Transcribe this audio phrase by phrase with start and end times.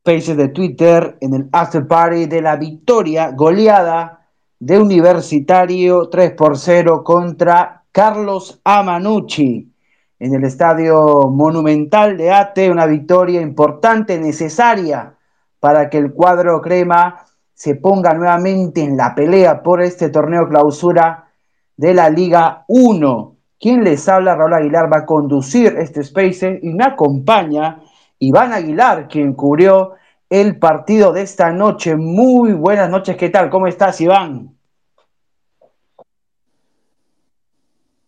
[0.00, 4.26] Spaces de Twitter en el after party de la victoria goleada
[4.58, 9.70] de Universitario 3 por 0 contra Carlos Amanucci
[10.18, 15.16] en el Estadio Monumental de Ate, una victoria importante, necesaria
[15.58, 21.28] para que el cuadro crema se ponga nuevamente en la pelea por este torneo clausura
[21.76, 23.36] de la Liga 1.
[23.58, 27.82] Quien les habla, Raúl Aguilar, va a conducir este Space y me acompaña
[28.22, 29.94] Iván Aguilar, quien cubrió
[30.28, 31.96] el partido de esta noche.
[31.96, 33.48] Muy buenas noches, ¿qué tal?
[33.48, 34.54] ¿Cómo estás, Iván?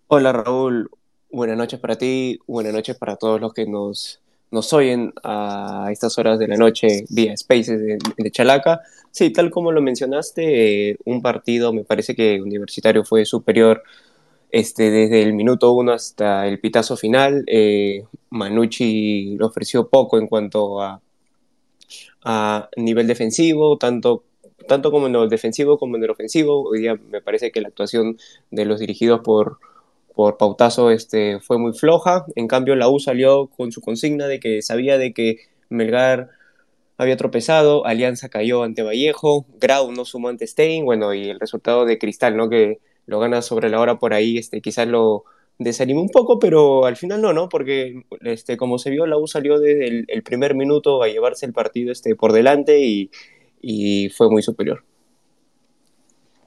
[0.09, 0.91] Hola, Raúl.
[1.31, 6.19] Buenas noches para ti, buenas noches para todos los que nos, nos oyen a estas
[6.19, 8.83] horas de la noche vía Spaces de, Chalaca.
[9.11, 13.83] Sí, tal como lo mencionaste, eh, un partido me parece que Universitario fue superior
[14.53, 17.43] este, desde el minuto uno hasta el pitazo final.
[17.47, 21.01] Eh, Manucci le ofreció poco en cuanto a,
[22.77, 24.25] nivel defensivo, tanto,
[24.69, 26.63] tanto como en el defensivo como en el ofensivo.
[26.69, 28.19] Hoy día me parece que la actuación
[28.51, 29.59] de los dirigidos por,
[30.15, 32.27] por Pautazo este, fue muy floja.
[32.37, 35.39] En cambio, la U salió con su consigna de que sabía de que
[35.71, 36.31] Melgar
[36.99, 41.85] había tropezado, Alianza cayó ante Vallejo, Grau no sumó ante Stein, bueno, y el resultado
[41.87, 42.49] de Cristal, ¿no?
[42.49, 45.25] Que lo gana sobre la hora por ahí, este, quizás lo
[45.59, 47.49] desanimó un poco, pero al final no, ¿no?
[47.49, 51.53] Porque, este, como se vio, la U salió desde el, primer minuto a llevarse el
[51.53, 53.11] partido este, por delante y,
[53.61, 54.85] y fue muy superior.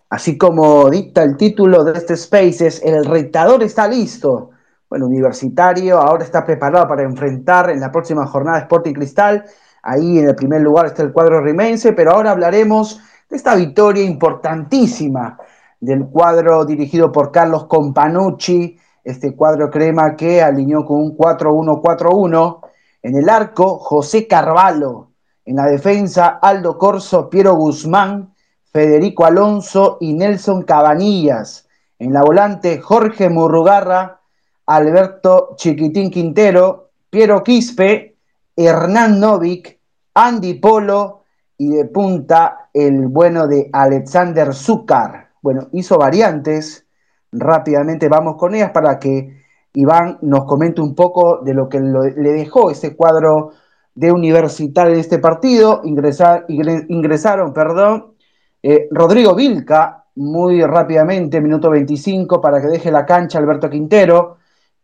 [0.09, 4.51] Así como dicta el título de este Spaces, el retador está listo.
[4.89, 9.45] Bueno, Universitario ahora está preparado para enfrentar en la próxima jornada Sporting Cristal.
[9.81, 14.03] Ahí en el primer lugar está el cuadro rimense, pero ahora hablaremos de esta victoria
[14.03, 15.37] importantísima
[15.85, 22.59] del cuadro dirigido por Carlos Companucci, este cuadro crema que alineó con un 4-1-4-1.
[23.03, 25.09] En el arco, José Carvalho.
[25.45, 28.33] En la defensa, Aldo Corso, Piero Guzmán,
[28.73, 31.67] Federico Alonso y Nelson Cabanillas.
[31.99, 34.21] En la volante, Jorge Murrugarra,
[34.65, 38.15] Alberto Chiquitín Quintero, Piero Quispe,
[38.55, 39.79] Hernán Novik,
[40.15, 41.21] Andy Polo
[41.59, 45.24] y de punta el bueno de Alexander Zúcar.
[45.45, 46.87] Bueno, hizo variantes.
[47.31, 52.33] Rápidamente vamos con ellas para que Iván nos comente un poco de lo que le
[52.33, 53.51] dejó ese cuadro
[53.93, 55.83] de universitario en este partido.
[55.83, 58.15] ingresaron, perdón,
[58.63, 64.37] eh, Rodrigo Vilca, muy rápidamente, minuto 25, para que deje la cancha Alberto Quintero.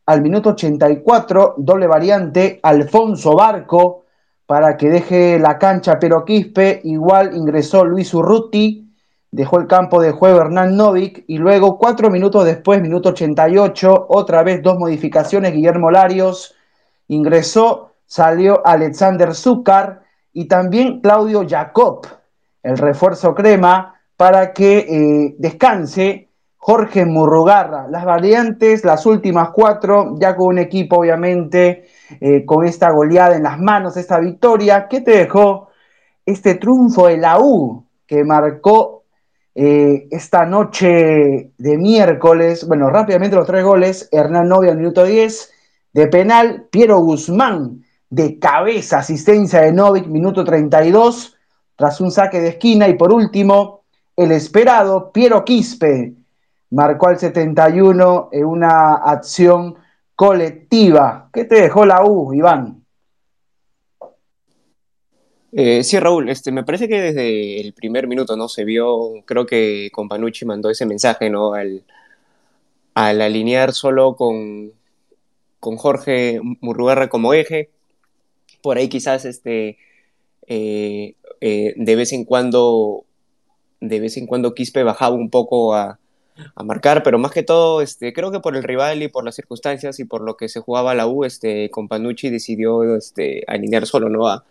[0.06, 4.04] Al minuto 84, doble variante, Alfonso Barco,
[4.46, 6.82] para que deje la cancha Pero Quispe.
[6.84, 8.81] Igual ingresó Luis Urruti,
[9.32, 11.24] dejó el campo de juego Hernán Novik.
[11.28, 16.56] Y luego, cuatro minutos después, minuto 88, otra vez dos modificaciones, Guillermo Larios
[17.08, 20.04] ingresó, salió Alexander Zúcar
[20.34, 22.08] y también Claudio Jacob
[22.64, 27.88] el refuerzo crema para que eh, descanse Jorge Murrugarra.
[27.88, 31.88] Las variantes, las últimas cuatro, ya con un equipo obviamente
[32.20, 35.70] eh, con esta goleada en las manos, esta victoria, ¿qué te dejó
[36.26, 39.01] este triunfo de la U que marcó
[39.56, 42.68] eh, esta noche de miércoles?
[42.68, 45.52] Bueno, rápidamente los tres goles, Hernán Novia al minuto 10,
[45.94, 51.38] de penal, Piero Guzmán de cabeza, asistencia de Novik, minuto 32,
[51.76, 52.88] tras un saque de esquina.
[52.88, 53.84] Y por último,
[54.16, 56.14] el esperado Piero Quispe
[56.72, 59.76] marcó al 71 en una acción
[60.16, 61.30] colectiva.
[61.34, 62.81] ¿Qué te dejó la U, Iván?
[65.54, 69.46] Eh, sí, Raúl, este, me parece que desde el primer minuto no se vio, creo
[69.46, 71.54] que Companucci mandó ese mensaje, ¿no?
[71.54, 71.84] Al,
[72.94, 74.72] alinear solo con,
[75.60, 77.70] con Jorge Murrugarra como eje.
[78.62, 79.78] Por ahí quizás este,
[80.48, 83.06] eh, eh, de vez en cuando
[83.82, 85.98] de vez en cuando Quispe bajaba un poco a,
[86.64, 90.00] marcar, pero más que todo, este, creo que por el rival y por las circunstancias
[90.00, 94.28] y por lo que se jugaba la U, este, Companucci decidió este, alinear solo ¿no?
[94.28, 94.44] a,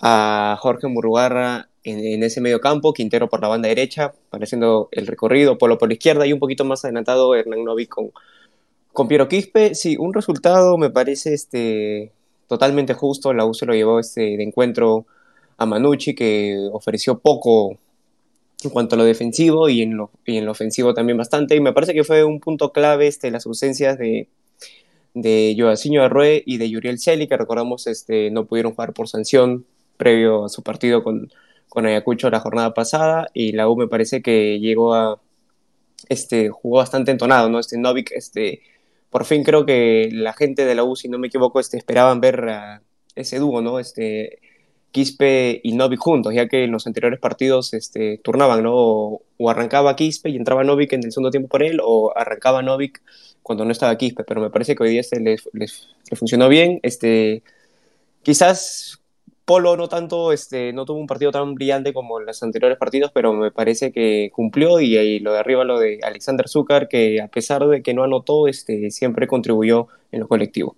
[0.00, 5.56] a Jorge Murugarra en, ese medio campo, Quintero por la banda derecha, pareciendo el recorrido,
[5.56, 8.10] Polo por la izquierda y un poquito más adelantado Hernán Novi con,
[8.92, 9.74] con Piero Quispe.
[9.74, 12.12] Sí, un resultado me parece este,
[12.48, 15.06] totalmente justo, la U se lo llevó este, de encuentro
[15.58, 17.78] a Manucci, que ofreció poco
[18.64, 21.54] en cuanto a lo defensivo y en lo, y en lo ofensivo también bastante.
[21.54, 24.28] Y me parece que fue un punto clave este, las ausencias de,
[25.14, 29.64] de Joaquín Arrué y de Yuriel Celi, que recordamos este, no pudieron jugar por sanción
[29.96, 31.30] previo a su partido con,
[31.68, 33.28] con Ayacucho la jornada pasada.
[33.34, 35.20] Y la U me parece que llegó a.
[36.08, 37.58] Este, jugó bastante entonado, ¿no?
[37.58, 38.62] Este Novik, este,
[39.10, 42.20] por fin creo que la gente de la U, si no me equivoco, este, esperaban
[42.20, 42.46] ver
[43.14, 43.78] ese dúo, ¿no?
[43.80, 44.40] Este,
[44.96, 48.72] Quispe y Novik juntos, ya que en los anteriores partidos este, turnaban, ¿no?
[48.74, 53.02] O, arrancaba Quispe y entraba Novik en el segundo tiempo por él, o arrancaba Novik
[53.42, 56.80] cuando no estaba Quispe, pero me parece que hoy día este les, les, funcionó bien.
[56.82, 57.42] Este,
[58.22, 59.02] quizás
[59.46, 63.12] Polo no tanto, este, no tuvo un partido tan brillante como en los anteriores partidos,
[63.14, 67.22] pero me parece que cumplió y, ahí lo de arriba lo de Alexander Zúcar, que
[67.22, 70.74] a pesar de que no anotó, este, siempre contribuyó en lo colectivo.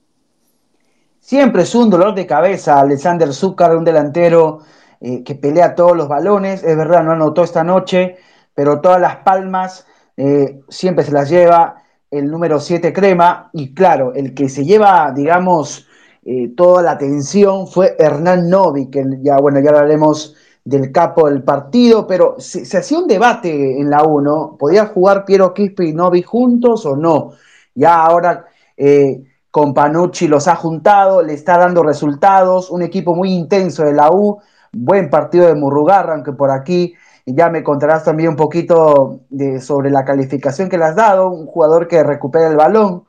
[1.18, 4.60] Siempre es un dolor de cabeza Alexander Zúcar, un delantero
[5.00, 8.16] eh, que pelea todos los balones, es verdad, no anotó esta noche,
[8.52, 9.86] pero todas las palmas
[10.18, 15.10] eh, siempre se las lleva el número 7 Crema, y claro, el que se lleva,
[15.16, 15.87] digamos,
[16.24, 20.34] eh, toda la atención fue Hernán Novi, que ya, bueno, ya hablaremos
[20.64, 25.54] del capo del partido, pero se, hacía un debate en la 1, ¿podía jugar Piero
[25.54, 27.32] Quispe y Novi juntos o no?
[27.74, 28.44] Ya ahora
[28.76, 33.94] eh, con Panucci los ha juntado, le está dando resultados, un equipo muy intenso de
[33.94, 34.38] la U,
[34.72, 36.94] buen partido de Murrugarra, aunque por aquí
[37.24, 39.20] ya me contarás también un poquito
[39.60, 43.04] sobre la calificación que le has dado, un jugador que recupera el balón,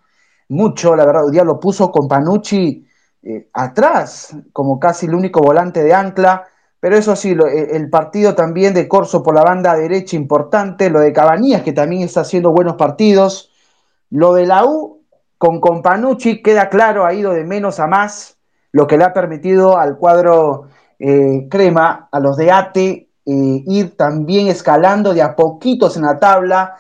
[0.50, 2.89] mucho, la verdad, hoy día lo puso con Panucci
[3.22, 6.48] eh, atrás, como casi el único volante de ancla,
[6.80, 11.02] pero eso sí, eh, el partido también de Corso por la banda derecha importante, lo
[11.02, 13.52] de Cabanías, que también está haciendo buenos partidos,
[14.10, 15.04] lo de la U
[15.38, 18.38] con Companucci queda claro, ha ido de menos a más,
[18.72, 24.48] lo que le ha permitido al cuadro eh, Crema, a los de ATE, ir también
[24.48, 26.78] escalando de a poquitos en la tabla.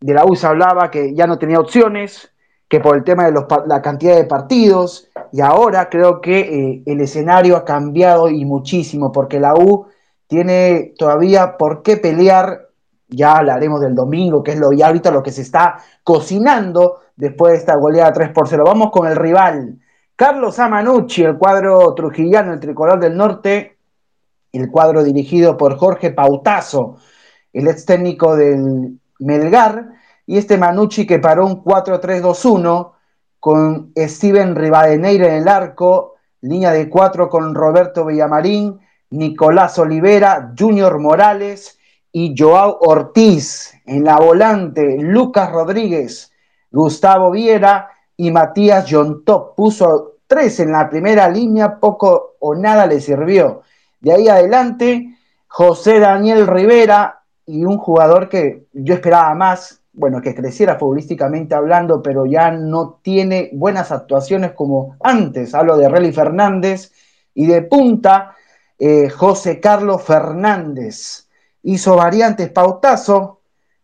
[0.00, 2.31] De la U se hablaba que ya no tenía opciones,
[2.72, 7.02] que por el tema de la cantidad de partidos, y ahora creo que eh, el
[7.02, 9.88] escenario ha cambiado y muchísimo, porque la U
[10.26, 12.70] tiene todavía por qué pelear,
[13.08, 17.52] ya hablaremos del domingo, que es lo ya ahorita lo que se está cocinando después
[17.52, 18.64] de esta goleada 3 por 0.
[18.64, 19.78] Vamos con el rival.
[20.16, 23.76] Carlos Amanucci, el cuadro trujillano, el tricolor del norte,
[24.50, 26.96] el cuadro dirigido por Jorge Pautazo,
[27.52, 29.90] el ex técnico del Melgar,
[30.26, 32.92] y este Manucci que paró un 4-3-2-1
[33.40, 38.80] con Steven Rivadeneira en el arco, línea de cuatro con Roberto Villamarín,
[39.10, 41.78] Nicolás Olivera, Junior Morales
[42.12, 46.32] y Joao Ortiz en la volante, Lucas Rodríguez,
[46.70, 49.54] Gustavo Viera y Matías Yontop.
[49.56, 53.62] Puso tres en la primera línea, poco o nada le sirvió.
[54.00, 55.16] De ahí adelante,
[55.46, 62.02] José Daniel Rivera y un jugador que yo esperaba más, bueno, que creciera futbolísticamente hablando,
[62.02, 65.54] pero ya no tiene buenas actuaciones como antes.
[65.54, 66.92] Hablo de Relly Fernández
[67.34, 68.34] y de punta,
[68.78, 71.28] eh, José Carlos Fernández.
[71.62, 73.40] Hizo variantes pautazo,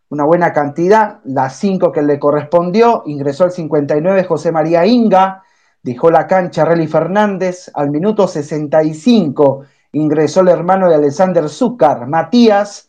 [0.08, 5.42] una buena cantidad, las cinco que le correspondió, ingresó al 59 José María Inga,
[5.82, 12.87] dejó la cancha Relly Fernández, al minuto 65 ingresó el hermano de Alexander Zúcar, Matías,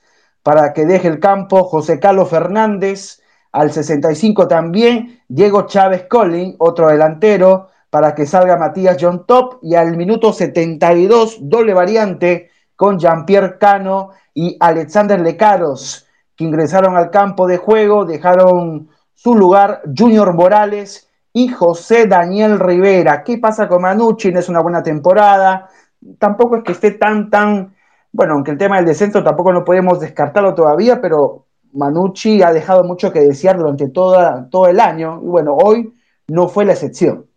[0.49, 6.87] para que deje el campo José Carlos Fernández, al 65 también Diego Chávez Collin, otro
[6.87, 13.59] delantero, para que salga Matías John Top, y al minuto 72, doble variante con Jean-Pierre
[13.59, 21.11] Cano y Alexander Lecaros, que ingresaron al campo de juego, dejaron su lugar Junior Morales
[21.31, 23.23] y José Daniel Rivera.
[23.23, 24.31] ¿Qué pasa con Manucci?
[24.31, 25.69] No es una buena temporada.
[26.17, 27.75] Tampoco es que esté tan, tan
[28.11, 32.83] bueno, aunque el tema del descenso tampoco no podemos descartarlo todavía, pero Manucci ha dejado
[32.83, 35.21] mucho que desear durante toda, todo el año.
[35.23, 35.93] Y bueno, hoy
[36.27, 37.27] no fue la excepción.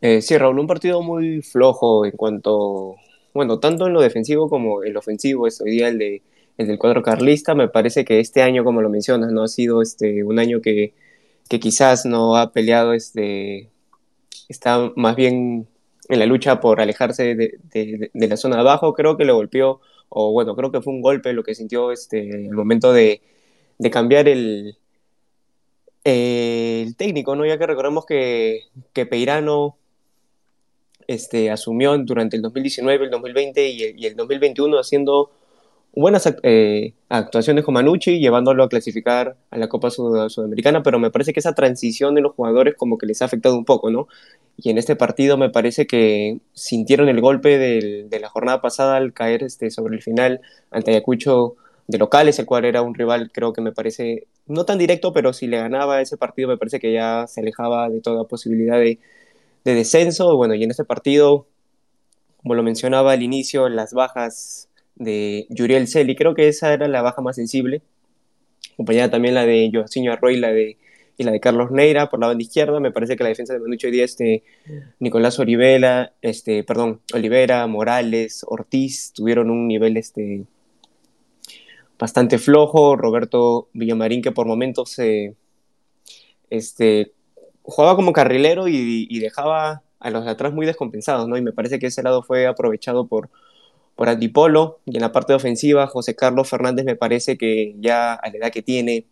[0.00, 2.96] Eh, sí, Raúl, un partido muy flojo en cuanto,
[3.32, 6.22] bueno, tanto en lo defensivo como en lo ofensivo, es hoy día el, de,
[6.58, 9.80] el del cuadro carlista, me parece que este año, como lo mencionas, no ha sido
[9.80, 10.92] este, un año que,
[11.48, 13.70] que quizás no ha peleado, este,
[14.48, 15.68] está más bien
[16.08, 20.32] en la lucha por alejarse de, la zona de abajo, creo que le golpeó, o
[20.32, 23.22] bueno, creo que fue un golpe lo que sintió este, el momento de,
[23.90, 24.76] cambiar el,
[26.04, 27.46] el técnico, ¿no?
[27.46, 29.76] Ya que recordemos que, que Peirano
[31.06, 35.30] este, asumió durante el 2019, el 2020 y el, y el 2021 haciendo
[35.96, 41.32] buenas eh, actuaciones con Manucci, llevándolo a clasificar a la Copa Sudamericana, pero me parece
[41.32, 44.08] que esa transición de los jugadores como que les ha afectado un poco, ¿no?
[44.56, 49.12] Y en este partido me parece que sintieron el golpe de la jornada pasada al
[49.12, 53.52] caer este, sobre el final ante Ayacucho de locales, el cual era un rival, creo
[53.52, 56.92] que me parece, no tan directo, pero si le ganaba ese partido me parece que
[56.92, 58.98] ya se alejaba de toda posibilidad de
[59.64, 60.36] descenso.
[60.36, 61.46] Bueno, y en este partido,
[62.38, 66.16] como lo mencionaba al inicio, las bajas de Yuriel Celi.
[66.16, 67.82] Creo que esa era la baja más sensible.
[68.74, 70.78] Acompañada también la de Joaquín Arroy, la de
[71.16, 72.80] y la de Carlos Neira por la banda izquierda.
[72.80, 74.42] Me parece que la defensa de Manucci hoy este,
[74.98, 80.44] Nicolás Olivera, este, perdón, Olivera, Morales, Ortiz, tuvieron un nivel este,
[81.98, 82.96] bastante flojo.
[82.96, 85.36] Roberto Villamarín, que por momentos se
[86.50, 87.12] este,
[87.62, 91.36] jugaba como carrilero y, y, dejaba a los de atrás muy descompensados, ¿no?
[91.36, 93.30] Y me parece que ese lado fue aprovechado por,
[93.96, 94.80] por Antipolo.
[94.86, 98.52] Y en la parte ofensiva, José Carlos Fernández me parece que ya a la edad
[98.52, 99.06] que tiene,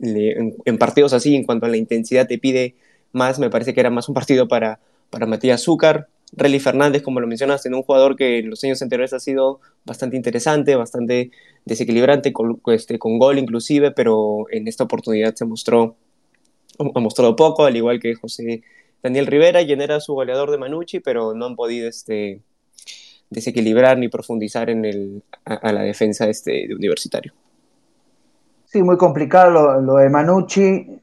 [0.00, 2.74] en, partidos así, en cuanto a la intensidad te pide
[3.12, 6.08] más, me parece que era más un partido para, para Matías Zúcar.
[6.36, 10.16] Relly Fernández, como lo mencionaste, un jugador que en los años anteriores ha sido bastante
[10.16, 11.30] interesante, bastante
[11.64, 15.96] desequilibrante, con, este, con gol inclusive, pero en esta oportunidad se mostró,
[16.78, 18.62] ha mostrado poco, al igual que José
[19.00, 22.40] Daniel Rivera, quien era su goleador de Manucci, pero no han podido este,
[23.30, 27.32] desequilibrar ni profundizar en el, a, la defensa este, de Universitario.
[28.64, 31.00] Sí, muy complicado lo, de Manucci.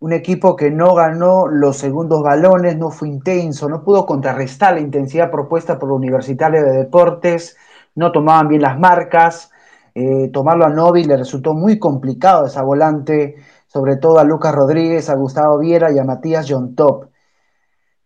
[0.00, 4.80] Un equipo que no ganó los segundos balones, no fue intenso, no pudo contrarrestar la
[4.80, 7.56] intensidad propuesta por el Universitario de Deportes,
[7.94, 9.50] no tomaban bien las marcas.
[9.94, 15.10] Eh, tomarlo a Novi le resultó muy complicado esa volante, sobre todo a Lucas Rodríguez,
[15.10, 17.09] a Gustavo Viera y a Matías John Top.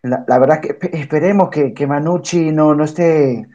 [0.05, 3.49] La, verdad que esperemos que, que Manucci no, no esté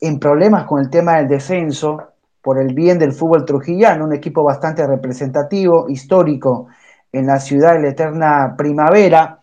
[0.00, 4.42] en problemas con el tema del descenso, por el bien del fútbol trujillano, un equipo
[4.42, 6.68] bastante representativo, histórico
[7.12, 9.40] en la ciudad de la eterna primavera.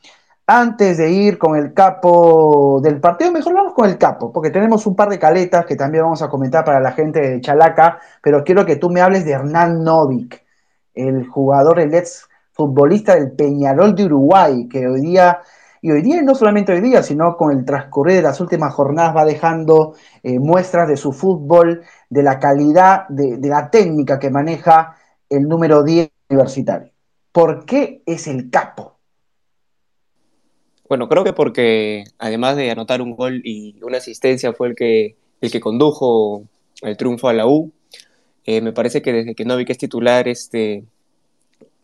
[0.48, 4.86] Antes de ir con el capo del partido, mejor vamos con el capo, porque tenemos
[4.88, 8.44] un par de caletas que también vamos a comentar para la gente de Chalaca, pero
[8.44, 10.44] quiero que tú me hables de Hernán Novik,
[10.96, 15.40] el jugador, el ex futbolista del Peñarol de Uruguay, que hoy día
[15.84, 19.16] y hoy día, no solamente hoy día, sino con el transcurrir de las últimas jornadas,
[19.16, 24.96] va dejando eh, muestras de su fútbol, de la calidad, de, la técnica que maneja
[25.28, 26.92] el número 10 universitario.
[27.32, 29.00] ¿Por qué es el capo?
[30.88, 35.16] Bueno, creo que porque además de anotar un gol y una asistencia fue el que,
[35.40, 36.44] el que condujo
[36.84, 37.72] el triunfo a la U.
[38.46, 40.84] Eh, me parece que desde que Novik es titular, este,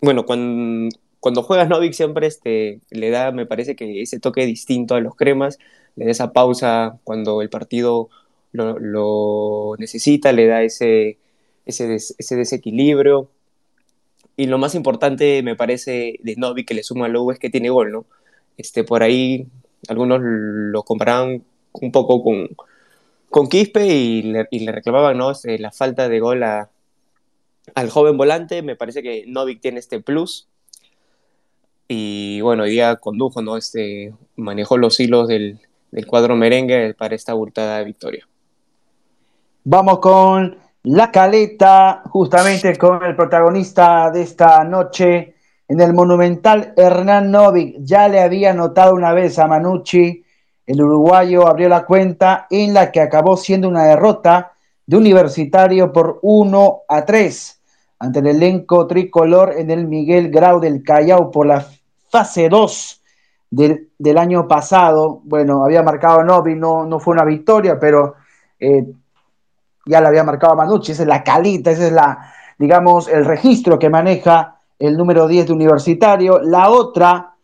[0.02, 0.90] bueno, cuando,
[1.20, 5.16] cuando juegas Novik siempre este, le da, me parece que ese toque distinto a los
[5.16, 5.58] cremas,
[5.96, 8.10] le da esa pausa cuando el partido
[8.52, 11.18] lo, necesita, le da ese,
[11.66, 13.30] ese, ese, desequilibrio.
[14.36, 17.50] Y lo más importante, me parece, de Novik que le suma a Lowe es que
[17.50, 18.06] tiene gol, ¿no?
[18.58, 19.48] Este, por ahí
[19.88, 21.44] algunos lo comparaban
[21.74, 22.50] un poco con,
[23.30, 25.32] con Quispe y le, y le reclamaban ¿no?
[25.32, 26.70] Este, la falta de gol a,
[27.76, 28.62] al joven volante.
[28.62, 30.48] Me parece que Novik tiene este plus
[31.88, 33.58] y bueno, hoy día condujo, ¿no?
[33.58, 35.60] Este, manejó los hilos del,
[36.06, 38.28] cuadro merengue para esta abultada victoria.
[39.64, 45.36] Vamos con la caleta, justamente con el protagonista de esta noche
[45.68, 47.78] en el Monumental, Hernán Novik.
[47.80, 50.24] Ya le había notado una vez a Manucci,
[50.66, 54.52] el uruguayo abrió la cuenta en la que acabó siendo una derrota
[54.86, 57.62] de Universitario por 1 a 3
[58.00, 61.66] ante el elenco tricolor en el Miguel Grau del Callao por la
[62.10, 62.98] fase 2
[63.50, 65.22] del, año pasado.
[65.24, 68.16] Bueno, había marcado Novi, no, no fue una victoria, pero
[68.60, 68.86] eh,
[69.86, 73.80] ya la había marcado Manucci, esa es la calita, ese es la, digamos, el registro
[73.80, 76.40] que maneja el número 10 de Universitario.
[76.42, 77.36] La otra,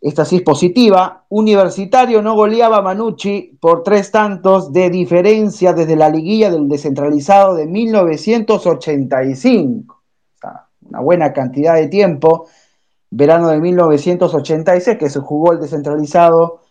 [0.00, 5.96] esta sí es positiva, Universitario no goleaba a Manucci por tres tantos de diferencia desde
[5.96, 10.02] la liguilla del descentralizado de 1985.
[10.88, 12.46] una buena cantidad de tiempo
[13.12, 16.62] verano de 1986, que se jugó el descentralizado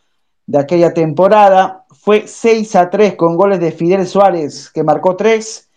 [0.47, 1.85] de aquella temporada.
[1.91, 5.69] Fue 6 a 3 con goles de Fidel Suárez, que marcó 3,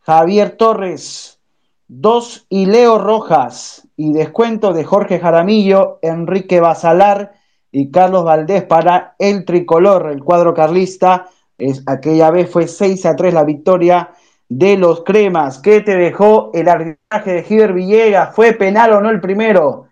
[0.00, 1.40] Javier Torres
[1.88, 3.88] 2 y Leo Rojas.
[3.96, 7.32] Y descuento de Jorge Jaramillo, Enrique Basalar
[7.72, 11.26] y Carlos Valdés para el tricolor, el cuadro carlista.
[11.58, 14.10] Es, aquella vez fue 6 a 3 la victoria
[14.48, 15.58] de los cremas.
[15.58, 18.34] ¿Qué te dejó el arbitraje de Giver Villegas?
[18.36, 19.88] ¿Fue penal o no el primero?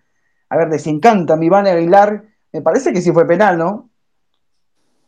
[0.51, 2.25] A ver, les encanta mi Iván Aguilar.
[2.53, 3.89] Me parece que sí fue penal, ¿no?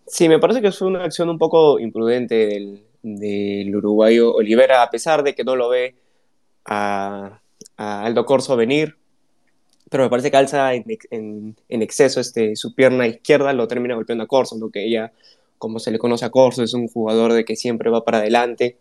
[0.06, 5.22] Sí, me parece que fue una acción un poco imprudente del, uruguayo Olivera, a pesar
[5.22, 5.96] de que no lo ve
[6.64, 7.40] a,
[7.76, 8.96] Aldo Corso venir,
[9.90, 14.28] pero me parece que alza en, exceso este, su pierna izquierda, lo termina golpeando a
[14.28, 15.12] Corso, lo que ella,
[15.58, 18.78] como se le conoce a Corso, es un jugador de que siempre va para adelante.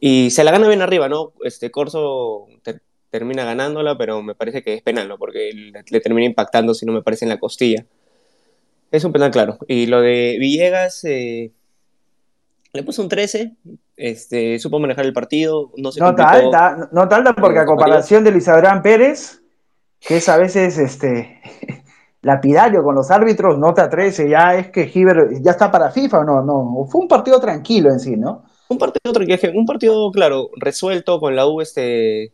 [0.00, 1.32] Y se la gana bien arriba, ¿no?
[1.44, 2.46] Este Corso
[3.12, 5.18] termina ganándola, pero me parece que es penal, ¿no?
[5.18, 7.84] Porque le, termina impactando, si no me parece, en la costilla.
[8.90, 9.58] Es un penal claro.
[9.68, 11.52] Y lo de Villegas, eh,
[12.72, 13.54] le puso un 13,
[13.98, 18.30] este, supo manejar el partido, no se Nota alta, nota alta porque a comparación de
[18.30, 19.42] Luis Adrián Pérez,
[20.00, 21.38] que es a veces este,
[22.22, 26.24] lapidario con los árbitros, nota 13, ya es que Giver ya está para FIFA o
[26.24, 28.44] no, no, fue un partido tranquilo en sí, ¿no?
[28.68, 32.32] Un partido tranquilo, un partido, claro, resuelto con la U este,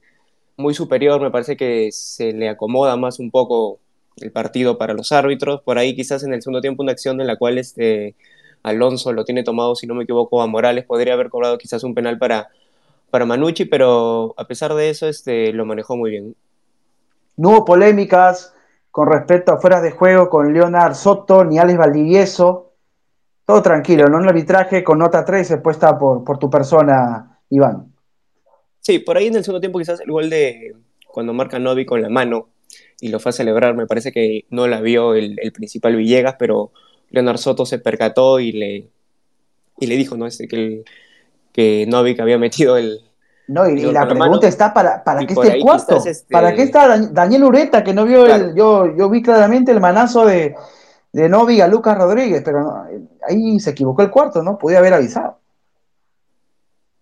[0.58, 3.78] muy superior, me parece que se le acomoda más un poco
[4.16, 7.28] el partido para los árbitros, por ahí quizás en el segundo tiempo una acción en
[7.28, 8.16] la cual este,
[8.64, 11.94] Alonso lo tiene tomado, si no me equivoco, a Morales, podría haber cobrado quizás un
[11.94, 12.48] penal para,
[13.10, 16.34] para Manucci, pero a pesar de eso este, lo manejó muy bien.
[17.36, 18.52] No hubo polémicas
[18.90, 22.72] con respecto a fuera de juego con Leonard Soto ni Alex Valdivieso.
[23.46, 24.18] Todo tranquilo, ¿no?
[24.18, 27.92] Un arbitraje con nota 13 puesta por, por tu persona, Iván.
[28.88, 30.74] Sí, por ahí en el segundo tiempo quizás el gol de
[31.06, 32.48] cuando marca Novi con la mano
[33.02, 36.72] y lo fue a celebrar, me parece que no la vio el, principal Villegas, pero
[37.10, 38.88] Leonard Soto se percató y le,
[39.78, 40.26] y le dijo, ¿no?
[40.26, 40.84] Este, que,
[41.52, 43.02] que Novik había metido el,
[43.48, 46.02] no, y, la pregunta está para, para qué está el cuarto.
[46.06, 48.54] Este ¿Para qué está Daniel Ureta, que no vio el.
[48.54, 50.54] Yo, yo vi claramente el manazo de,
[51.12, 52.84] de Novi a Lucas Rodríguez, pero
[53.28, 54.56] ahí se equivocó el cuarto, ¿no?
[54.56, 55.37] Podía haber avisado.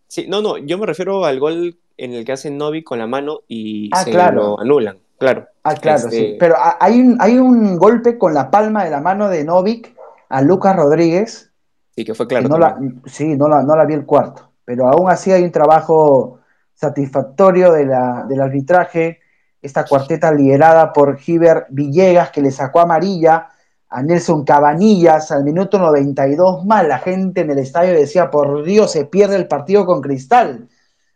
[0.09, 3.07] Sí, no, no, yo me refiero al gol en el que hace Novi con la
[3.07, 5.47] mano y ah, se lo anulan, claro.
[5.63, 6.17] Ah, claro, sí.
[6.17, 9.95] Este pero hay un, hay un golpe con la palma de la mano de Novik
[10.29, 11.51] a Lucas Rodríguez.
[11.95, 12.49] Sí, que fue claro.
[12.49, 15.53] No la, sí, no la, no la vi el cuarto pero aún así hay un
[15.53, 16.41] trabajo
[16.75, 19.21] satisfactorio del arbitraje.
[19.63, 23.49] Esta cuarteta liderada por Giver Villegas, que le sacó amarilla
[23.89, 26.87] a Nelson Cabanillas al minuto 92 más.
[26.87, 30.69] La gente en el estadio decía, por Dios, se pierde el partido con Cristal.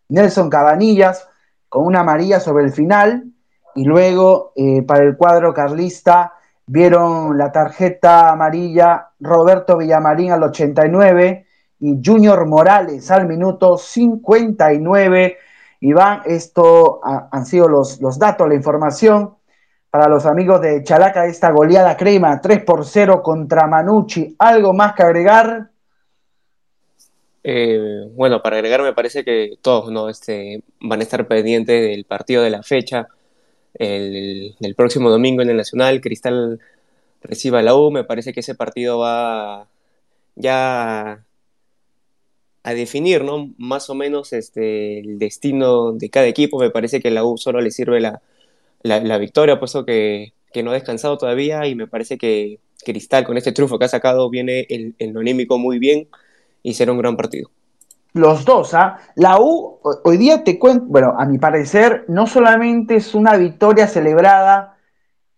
[0.09, 1.29] Nelson Cabanillas
[1.69, 3.25] con una amarilla sobre el final
[3.75, 6.35] y luego eh, para el cuadro carlista
[6.67, 11.47] vieron la tarjeta amarilla Roberto Villamarín al 89
[11.81, 15.37] y Junior Morales al minuto 59.
[15.81, 19.35] Iván, esto han sido los, los datos, la información
[19.91, 24.37] para los amigos de Chalaca, esta goleada crema 3 por 0 contra Manucci.
[24.39, 25.71] ¿Algo más que agregar?
[27.43, 30.09] Eh, bueno, para agregar me parece que todos ¿no?
[30.09, 33.09] este, van a estar pendientes del partido de la fecha.
[33.75, 36.61] El, el, próximo domingo en el Nacional, Cristal
[37.23, 37.91] reciba la U.
[37.91, 39.67] Me parece que ese partido va
[40.37, 41.25] ya
[42.63, 43.51] a definir, ¿no?
[43.59, 46.61] Más o menos este, el destino de cada equipo.
[46.61, 48.21] Me parece que la U solo le sirve la,
[48.83, 53.37] la, victoria, puesto que, que, no ha descansado todavía y me parece que Cristal con
[53.37, 56.09] este triunfo que ha sacado viene el, el anímico muy bien
[56.63, 57.51] y será un gran partido.
[58.13, 58.99] Los dos, ¿ah?
[59.15, 63.87] La U, hoy día te cuento, bueno, a mi parecer, no solamente es una victoria
[63.87, 64.77] celebrada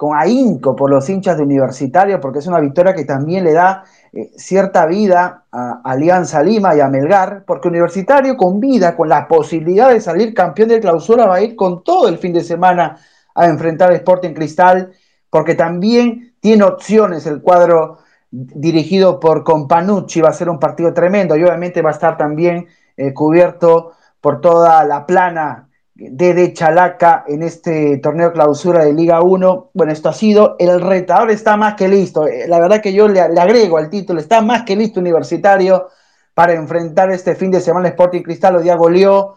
[0.02, 3.85] con ahínco por los hinchas de Universitario, porque es una victoria que también le da
[4.12, 9.28] eh, cierta vida a Alianza Lima y a Melgar, porque Universitario con vida, con la
[9.28, 12.98] posibilidad de salir campeón de clausura, va a ir con todo el fin de semana
[13.35, 14.92] a enfrentar a Sporting Cristal,
[15.31, 17.99] porque también tiene opciones el cuadro
[18.31, 22.66] dirigido por Companucci, va a ser un partido tremendo y obviamente va a estar también
[22.97, 29.71] eh, cubierto por toda la plana de Chalaca en este torneo clausura de Liga 1.
[29.75, 32.27] Bueno, esto ha sido, el retador está más que listo.
[32.27, 35.88] Eh, la verdad que yo le, agrego al título, está más que listo universitario
[36.35, 38.57] para enfrentar este fin de semana Sporting Cristal.
[38.57, 39.37] Hoy día goleó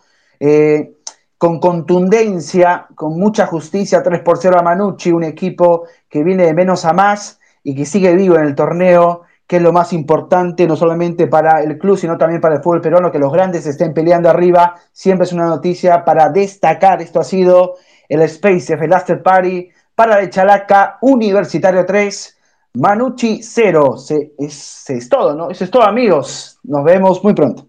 [1.46, 6.56] con contundencia, con mucha justicia, 3 por 0 a Manucci, un equipo que viene de
[6.56, 10.66] menos a más y que sigue vivo en el torneo que es lo más importante,
[10.66, 13.94] no solamente para el club, sino también para el fútbol peruano, que los grandes estén
[13.94, 17.00] peleando arriba, siempre es una noticia para destacar.
[17.04, 17.76] Esto ha sido
[18.10, 22.38] el Space, el After Party para el Chalaca Universitario 3,
[22.74, 23.98] Manucci 0.
[24.40, 25.52] es, es todo, ¿no?
[25.52, 26.58] Eso es todo, amigos.
[26.64, 27.68] Nos vemos muy pronto.